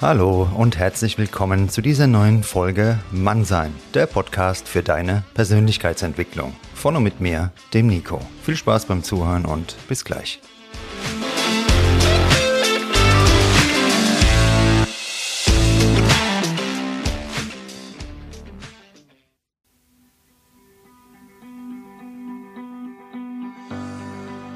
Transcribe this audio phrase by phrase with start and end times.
[0.00, 6.54] Hallo und herzlich willkommen zu dieser neuen Folge Mannsein, der Podcast für deine Persönlichkeitsentwicklung.
[6.72, 8.20] Von und mit mir, dem Nico.
[8.44, 10.40] Viel Spaß beim Zuhören und bis gleich.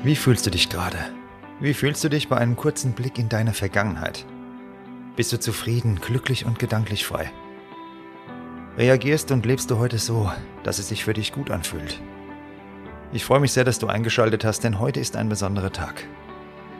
[0.04, 0.98] Wie fühlst du dich gerade?
[1.58, 4.24] Wie fühlst du dich bei einem kurzen Blick in deine Vergangenheit?
[5.22, 7.30] Bist du zufrieden, glücklich und gedanklich frei?
[8.76, 10.28] Reagierst und lebst du heute so,
[10.64, 12.00] dass es sich für dich gut anfühlt?
[13.12, 16.08] Ich freue mich sehr, dass du eingeschaltet hast, denn heute ist ein besonderer Tag.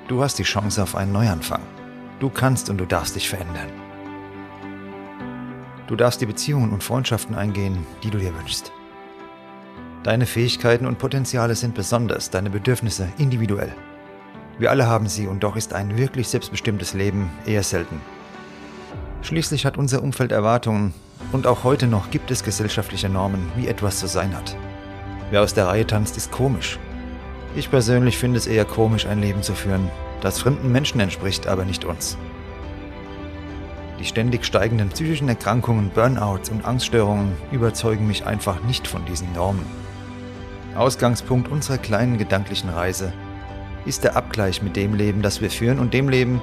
[0.09, 1.63] Du hast die Chance auf einen Neuanfang.
[2.19, 3.69] Du kannst und du darfst dich verändern.
[5.87, 8.73] Du darfst die Beziehungen und Freundschaften eingehen, die du dir wünschst.
[10.03, 13.73] Deine Fähigkeiten und Potenziale sind besonders, deine Bedürfnisse individuell.
[14.59, 18.01] Wir alle haben sie und doch ist ein wirklich selbstbestimmtes Leben eher selten.
[19.23, 20.92] Schließlich hat unser Umfeld Erwartungen
[21.30, 24.57] und auch heute noch gibt es gesellschaftliche Normen, wie etwas zu sein hat.
[25.30, 26.79] Wer aus der Reihe tanzt, ist komisch.
[27.55, 29.89] Ich persönlich finde es eher komisch, ein Leben zu führen,
[30.20, 32.19] das fremden Menschen entspricht, aber nicht uns.
[34.01, 39.64] Die ständig steigenden psychischen Erkrankungen, Burnouts und Angststörungen überzeugen mich einfach nicht von diesen Normen.
[40.74, 43.13] Ausgangspunkt unserer kleinen gedanklichen Reise
[43.86, 46.41] ist der Abgleich mit dem Leben, das wir führen und dem Leben,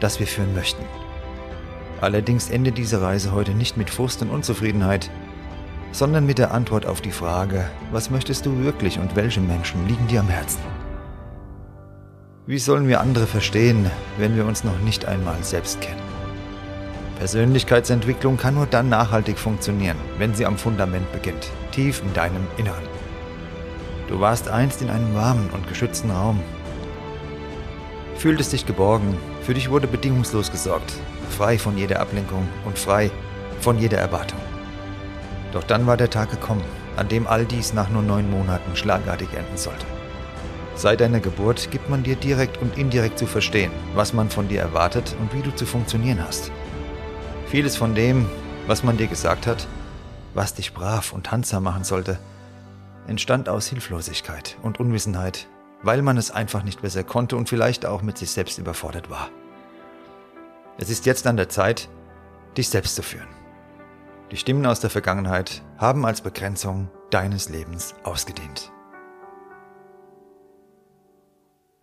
[0.00, 0.84] das wir führen möchten.
[2.00, 5.10] Allerdings endet diese Reise heute nicht mit Frust und Unzufriedenheit,
[5.92, 10.06] sondern mit der Antwort auf die Frage, was möchtest du wirklich und welche Menschen liegen
[10.06, 10.60] dir am Herzen?
[12.46, 16.00] Wie sollen wir andere verstehen, wenn wir uns noch nicht einmal selbst kennen?
[17.18, 22.88] Persönlichkeitsentwicklung kann nur dann nachhaltig funktionieren, wenn sie am Fundament beginnt, tief in deinem Inneren.
[24.08, 26.40] Du warst einst in einem warmen und geschützten Raum.
[28.16, 30.92] Fühltest dich geborgen, für dich wurde bedingungslos gesorgt,
[31.30, 33.10] frei von jeder Ablenkung und frei
[33.60, 34.38] von jeder Erwartung.
[35.52, 36.62] Doch dann war der Tag gekommen,
[36.96, 39.86] an dem all dies nach nur neun Monaten schlagartig enden sollte.
[40.76, 44.60] Seit deiner Geburt gibt man dir direkt und indirekt zu verstehen, was man von dir
[44.60, 46.50] erwartet und wie du zu funktionieren hast.
[47.46, 48.26] Vieles von dem,
[48.66, 49.66] was man dir gesagt hat,
[50.32, 52.18] was dich brav und handsam machen sollte,
[53.08, 55.48] entstand aus Hilflosigkeit und Unwissenheit,
[55.82, 59.30] weil man es einfach nicht besser konnte und vielleicht auch mit sich selbst überfordert war.
[60.78, 61.88] Es ist jetzt an der Zeit,
[62.56, 63.28] dich selbst zu führen.
[64.30, 68.70] Die Stimmen aus der Vergangenheit haben als Begrenzung deines Lebens ausgedient.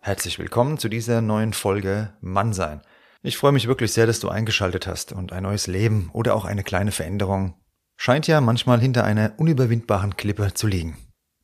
[0.00, 2.80] Herzlich willkommen zu dieser neuen Folge Mannsein.
[3.22, 6.44] Ich freue mich wirklich sehr, dass du eingeschaltet hast und ein neues Leben oder auch
[6.44, 7.54] eine kleine Veränderung
[7.96, 10.96] scheint ja manchmal hinter einer unüberwindbaren Klippe zu liegen.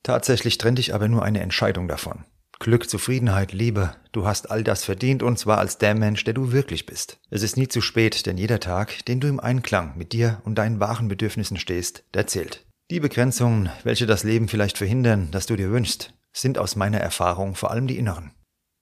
[0.02, 2.24] Tatsächlich trennt dich aber nur eine Entscheidung davon.
[2.64, 6.50] Glück, Zufriedenheit, Liebe, du hast all das verdient und zwar als der Mensch, der du
[6.50, 7.18] wirklich bist.
[7.28, 10.54] Es ist nie zu spät, denn jeder Tag, den du im Einklang mit dir und
[10.54, 12.64] deinen wahren Bedürfnissen stehst, der zählt.
[12.90, 17.54] Die Begrenzungen, welche das Leben vielleicht verhindern, das du dir wünschst, sind aus meiner Erfahrung
[17.54, 18.32] vor allem die inneren.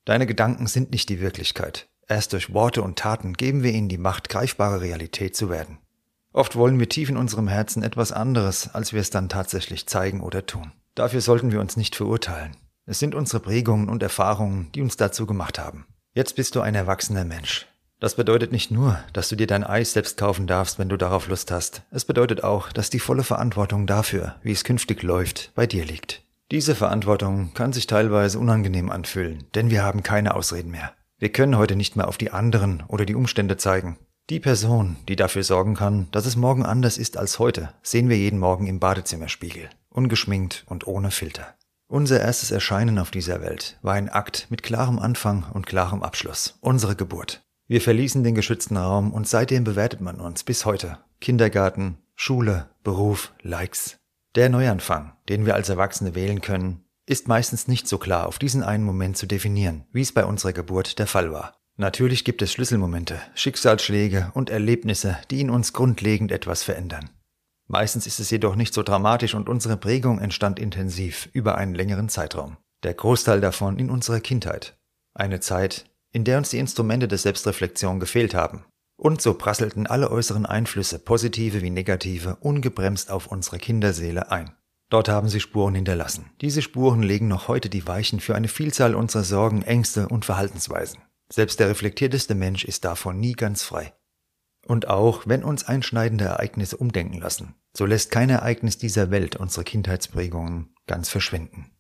[0.05, 1.89] Deine Gedanken sind nicht die Wirklichkeit.
[2.07, 5.79] Erst durch Worte und Taten geben wir ihnen die Macht, greifbare Realität zu werden.
[6.33, 10.21] Oft wollen wir tief in unserem Herzen etwas anderes, als wir es dann tatsächlich zeigen
[10.21, 10.71] oder tun.
[10.95, 12.57] Dafür sollten wir uns nicht verurteilen.
[12.85, 15.87] Es sind unsere Prägungen und Erfahrungen, die uns dazu gemacht haben.
[16.15, 17.67] Jetzt bist du ein erwachsener Mensch.
[18.01, 21.29] Das bedeutet nicht nur, dass du dir dein Eis selbst kaufen darfst, wenn du darauf
[21.29, 21.83] Lust hast.
[21.93, 26.23] Es bedeutet auch, dass die volle Verantwortung dafür, wie es künftig läuft, bei dir liegt.
[26.51, 30.93] Diese Verantwortung kann sich teilweise unangenehm anfühlen, denn wir haben keine Ausreden mehr.
[31.19, 33.97] Wir können heute nicht mehr auf die anderen oder die Umstände zeigen.
[34.29, 38.19] Die Person, die dafür sorgen kann, dass es morgen anders ist als heute, sehen wir
[38.19, 41.55] jeden Morgen im Badezimmerspiegel, ungeschminkt und ohne Filter.
[41.93, 46.57] Unser erstes Erscheinen auf dieser Welt war ein Akt mit klarem Anfang und klarem Abschluss,
[46.63, 47.43] unsere Geburt.
[47.69, 50.97] Wir verließen den geschützten Raum und seitdem bewertet man uns bis heute.
[51.21, 53.99] Kindergarten, Schule, Beruf, Likes.
[54.37, 58.63] Der Neuanfang, den wir als Erwachsene wählen können, ist meistens nicht so klar auf diesen
[58.63, 61.59] einen Moment zu definieren, wie es bei unserer Geburt der Fall war.
[61.77, 67.11] Natürlich gibt es Schlüsselmomente, Schicksalsschläge und Erlebnisse, die in uns grundlegend etwas verändern.
[67.73, 72.11] Meistens ist es jedoch nicht so dramatisch und unsere Prägung entstand intensiv über einen längeren
[72.11, 72.59] Zeitraum.
[72.83, 74.77] Der Großteil davon in unserer Kindheit.
[75.15, 78.67] Eine Zeit, in der uns die Instrumente der Selbstreflexion gefehlt haben.
[78.99, 84.55] Und so prasselten alle äußeren Einflüsse, positive wie negative, ungebremst auf unsere Kinderseele ein.
[84.91, 86.31] Dort haben sie Spuren hinterlassen.
[86.43, 91.01] Diese Spuren legen noch heute die Weichen für eine Vielzahl unserer Sorgen, Ängste und Verhaltensweisen.
[91.33, 93.95] Selbst der reflektierteste Mensch ist davon nie ganz frei.
[94.67, 99.65] Und auch wenn uns einschneidende Ereignisse umdenken lassen, so lässt kein Ereignis dieser Welt unsere
[99.65, 101.73] Kindheitsprägungen ganz verschwinden.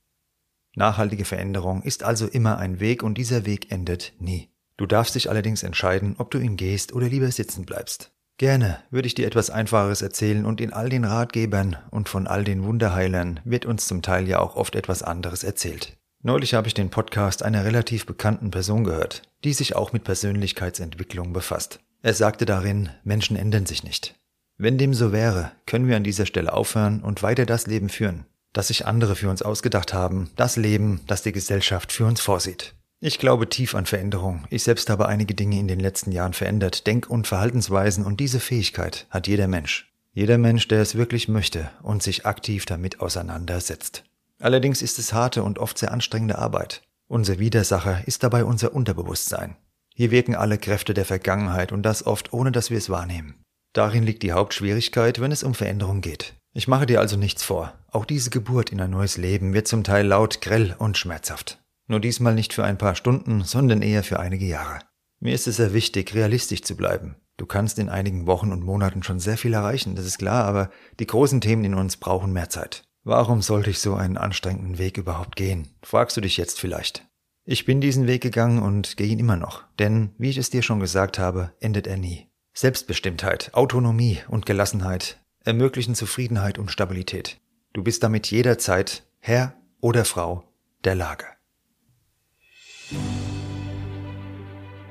[0.74, 4.50] Nachhaltige Veränderung ist also immer ein Weg und dieser Weg endet nie.
[4.76, 8.12] Du darfst dich allerdings entscheiden, ob du ihn gehst oder lieber sitzen bleibst.
[8.38, 12.42] Gerne würde ich dir etwas Einfacheres erzählen und in all den Ratgebern und von all
[12.42, 15.96] den Wunderheilern wird uns zum Teil ja auch oft etwas anderes erzählt.
[16.22, 21.32] Neulich habe ich den Podcast einer relativ bekannten Person gehört, die sich auch mit Persönlichkeitsentwicklung
[21.32, 21.80] befasst.
[22.02, 24.16] Er sagte darin, Menschen ändern sich nicht.
[24.58, 28.26] Wenn dem so wäre, können wir an dieser Stelle aufhören und weiter das Leben führen,
[28.52, 32.74] das sich andere für uns ausgedacht haben, das Leben, das die Gesellschaft für uns vorsieht.
[33.00, 34.44] Ich glaube tief an Veränderung.
[34.50, 38.40] Ich selbst habe einige Dinge in den letzten Jahren verändert, Denk- und Verhaltensweisen und diese
[38.40, 39.92] Fähigkeit hat jeder Mensch.
[40.12, 44.04] Jeder Mensch, der es wirklich möchte und sich aktiv damit auseinandersetzt.
[44.38, 46.82] Allerdings ist es harte und oft sehr anstrengende Arbeit.
[47.06, 49.56] Unser Widersacher ist dabei unser Unterbewusstsein.
[49.94, 53.42] Hier wirken alle Kräfte der Vergangenheit und das oft ohne dass wir es wahrnehmen.
[53.72, 56.34] Darin liegt die Hauptschwierigkeit, wenn es um Veränderung geht.
[56.54, 57.72] Ich mache dir also nichts vor.
[57.90, 61.58] Auch diese Geburt in ein neues Leben wird zum Teil laut, grell und schmerzhaft.
[61.88, 64.80] Nur diesmal nicht für ein paar Stunden, sondern eher für einige Jahre.
[65.20, 67.16] Mir ist es sehr wichtig, realistisch zu bleiben.
[67.38, 70.70] Du kannst in einigen Wochen und Monaten schon sehr viel erreichen, das ist klar, aber
[71.00, 72.82] die großen Themen in uns brauchen mehr Zeit.
[73.04, 75.68] Warum sollte ich so einen anstrengenden Weg überhaupt gehen?
[75.82, 77.06] Fragst du dich jetzt vielleicht.
[77.44, 80.62] Ich bin diesen Weg gegangen und gehe ihn immer noch, denn, wie ich es dir
[80.62, 82.28] schon gesagt habe, endet er nie.
[82.54, 87.40] Selbstbestimmtheit, Autonomie und Gelassenheit ermöglichen Zufriedenheit und Stabilität.
[87.72, 90.44] Du bist damit jederzeit Herr oder Frau
[90.84, 91.24] der Lage.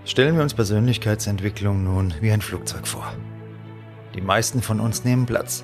[0.03, 3.13] Stellen wir uns Persönlichkeitsentwicklung nun wie ein Flugzeug vor.
[4.13, 5.63] Die meisten von uns nehmen Platz,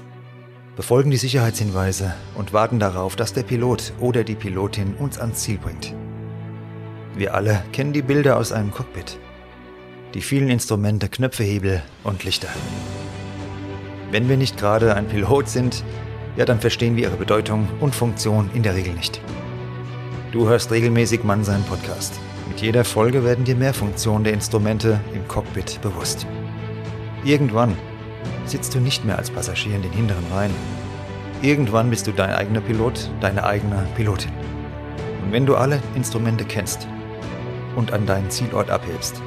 [0.78, 5.58] befolgen die Sicherheitshinweise und warten darauf, dass der Pilot oder die Pilotin uns ans Ziel
[5.58, 5.94] bringt.
[7.18, 9.18] Wir alle kennen die Bilder aus einem Cockpit.
[10.14, 12.50] Die vielen Instrumente, Knöpfe, Hebel und Lichter.
[14.12, 15.84] Wenn wir nicht gerade ein Pilot sind,
[16.36, 19.20] ja, dann verstehen wir ihre Bedeutung und Funktion in der Regel nicht.
[20.32, 22.20] Du hörst regelmäßig Mann seinen Podcast.
[22.48, 26.28] Mit jeder Folge werden dir mehr Funktionen der Instrumente im Cockpit bewusst.
[27.24, 27.76] Irgendwann
[28.46, 30.54] sitzt du nicht mehr als Passagier in den hinteren Reihen.
[31.42, 34.32] Irgendwann bist du dein eigener Pilot, deine eigene Pilotin.
[35.24, 36.88] Und wenn du alle Instrumente kennst,
[37.78, 39.22] und an deinen Zielort abhebst.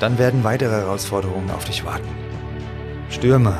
[0.00, 2.08] Dann werden weitere Herausforderungen auf dich warten.
[3.08, 3.56] Stürme,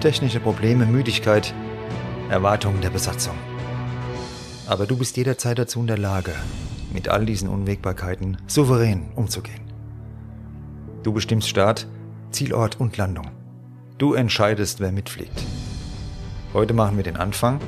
[0.00, 1.54] technische Probleme, Müdigkeit,
[2.28, 3.34] Erwartungen der Besatzung.
[4.66, 6.32] Aber du bist jederzeit dazu in der Lage,
[6.92, 9.62] mit all diesen Unwägbarkeiten souverän umzugehen.
[11.02, 11.88] Du bestimmst Start,
[12.30, 13.30] Zielort und Landung.
[13.96, 15.42] Du entscheidest, wer mitfliegt.
[16.52, 17.60] Heute machen wir den Anfang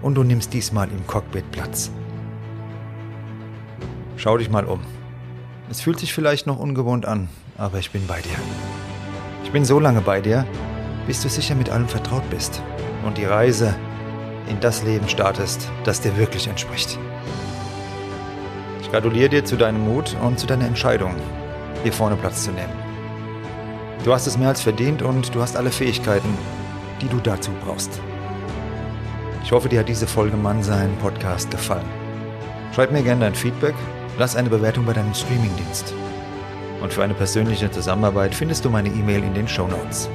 [0.00, 1.90] und du nimmst diesmal im Cockpit Platz.
[4.16, 4.80] Schau dich mal um.
[5.70, 8.36] Es fühlt sich vielleicht noch ungewohnt an, aber ich bin bei dir.
[9.44, 10.44] Ich bin so lange bei dir,
[11.06, 12.60] bis du sicher mit allem vertraut bist
[13.06, 13.76] und die Reise
[14.48, 16.98] in das Leben startest, das dir wirklich entspricht.
[18.82, 21.14] Ich gratuliere dir zu deinem Mut und zu deiner Entscheidung,
[21.84, 22.72] hier vorne Platz zu nehmen.
[24.04, 26.36] Du hast es mehr als verdient und du hast alle Fähigkeiten,
[27.00, 28.00] die du dazu brauchst.
[29.44, 31.86] Ich hoffe, dir hat diese Folge Mann sein Podcast gefallen.
[32.74, 33.74] Schreib mir gerne dein Feedback
[34.20, 35.94] Lass eine Bewertung bei deinem Streamingdienst.
[36.82, 40.10] Und für eine persönliche Zusammenarbeit findest du meine E-Mail in den Show Notes.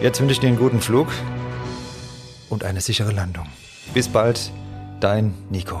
[0.00, 1.08] Jetzt wünsche ich dir einen guten Flug
[2.50, 3.48] und eine sichere Landung.
[3.92, 4.52] Bis bald,
[5.00, 5.80] dein Nico.